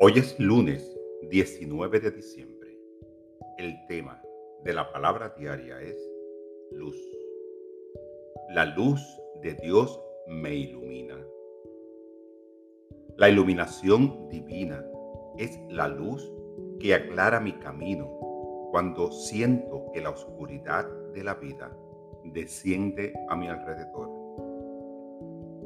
Hoy 0.00 0.14
es 0.16 0.38
lunes 0.40 0.98
19 1.30 2.00
de 2.00 2.10
diciembre. 2.10 2.76
El 3.58 3.76
tema 3.86 4.20
de 4.64 4.74
la 4.74 4.90
palabra 4.92 5.32
diaria 5.38 5.80
es 5.80 5.96
luz. 6.72 6.96
La 8.50 8.64
luz 8.64 9.00
de 9.40 9.54
Dios 9.54 10.00
me 10.26 10.52
ilumina. 10.52 11.16
La 13.16 13.28
iluminación 13.28 14.28
divina 14.28 14.84
es 15.38 15.60
la 15.70 15.86
luz 15.86 16.28
que 16.80 16.92
aclara 16.94 17.38
mi 17.38 17.52
camino 17.52 18.18
cuando 18.72 19.12
siento 19.12 19.92
que 19.92 20.00
la 20.00 20.10
oscuridad 20.10 20.88
de 21.12 21.22
la 21.22 21.34
vida 21.34 21.70
desciende 22.24 23.14
a 23.28 23.36
mi 23.36 23.46
alrededor. 23.46 24.10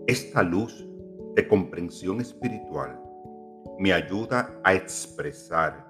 Esta 0.07 0.43
luz 0.43 0.87
de 1.35 1.49
comprensión 1.49 2.21
espiritual 2.21 3.08
me 3.79 3.93
ayuda 3.93 4.61
a 4.65 4.75
expresar 4.75 5.89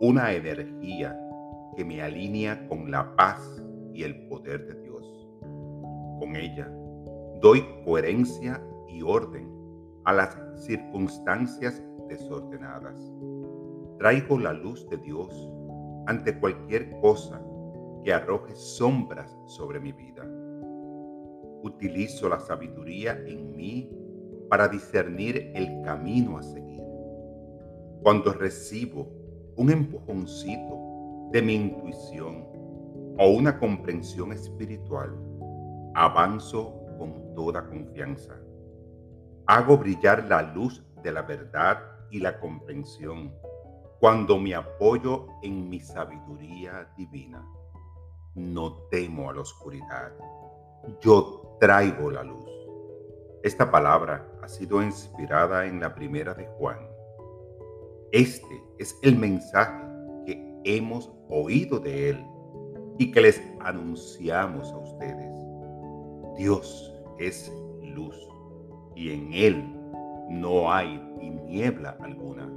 una 0.00 0.32
energía 0.32 1.18
que 1.76 1.84
me 1.84 2.02
alinea 2.02 2.66
con 2.68 2.90
la 2.90 3.14
paz 3.16 3.62
y 3.94 4.02
el 4.02 4.28
poder 4.28 4.66
de 4.66 4.82
Dios. 4.82 5.28
Con 6.18 6.36
ella 6.36 6.70
doy 7.40 7.64
coherencia 7.84 8.62
y 8.88 9.02
orden 9.02 9.48
a 10.04 10.12
las 10.12 10.36
circunstancias 10.56 11.82
desordenadas. 12.08 13.00
Traigo 13.98 14.38
la 14.38 14.52
luz 14.52 14.88
de 14.88 14.96
Dios 14.98 15.48
ante 16.06 16.38
cualquier 16.38 16.90
cosa 17.00 17.42
que 18.04 18.12
arroje 18.12 18.54
sombras 18.54 19.36
sobre 19.46 19.80
mi 19.80 19.92
vida. 19.92 20.24
Utilizo 21.62 22.28
la 22.28 22.40
sabiduría 22.40 23.12
en 23.26 23.56
mí 23.56 23.90
para 24.50 24.68
discernir 24.68 25.52
el 25.54 25.80
camino 25.82 26.38
a 26.38 26.42
seguir 26.42 26.71
cuando 28.02 28.32
recibo 28.32 29.06
un 29.56 29.70
empujoncito 29.70 31.28
de 31.30 31.40
mi 31.40 31.54
intuición 31.54 32.44
o 33.18 33.28
una 33.28 33.58
comprensión 33.58 34.32
espiritual, 34.32 35.14
avanzo 35.94 36.74
con 36.98 37.34
toda 37.34 37.66
confianza. 37.68 38.34
Hago 39.46 39.78
brillar 39.78 40.24
la 40.24 40.42
luz 40.42 40.82
de 41.02 41.12
la 41.12 41.22
verdad 41.22 41.78
y 42.10 42.18
la 42.18 42.40
comprensión 42.40 43.32
cuando 44.00 44.36
me 44.38 44.54
apoyo 44.54 45.26
en 45.42 45.68
mi 45.68 45.78
sabiduría 45.78 46.88
divina. 46.96 47.46
No 48.34 48.78
temo 48.90 49.30
a 49.30 49.34
la 49.34 49.42
oscuridad. 49.42 50.12
Yo 51.00 51.56
traigo 51.60 52.10
la 52.10 52.24
luz. 52.24 52.50
Esta 53.44 53.70
palabra 53.70 54.26
ha 54.42 54.48
sido 54.48 54.82
inspirada 54.82 55.66
en 55.66 55.80
la 55.80 55.94
primera 55.94 56.34
de 56.34 56.46
Juan 56.58 56.91
este 58.12 58.62
es 58.78 58.94
el 59.02 59.16
mensaje 59.16 59.84
que 60.26 60.60
hemos 60.64 61.10
oído 61.30 61.80
de 61.80 62.10
Él 62.10 62.24
y 62.98 63.10
que 63.10 63.22
les 63.22 63.42
anunciamos 63.60 64.70
a 64.70 64.76
ustedes. 64.76 65.32
Dios 66.36 66.94
es 67.18 67.50
luz 67.82 68.16
y 68.94 69.12
en 69.12 69.32
Él 69.32 69.64
no 70.28 70.70
hay 70.72 71.02
tiniebla 71.18 71.96
alguna. 72.00 72.50